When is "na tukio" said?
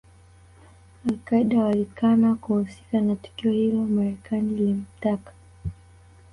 3.01-3.51